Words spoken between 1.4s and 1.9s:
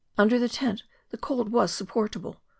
was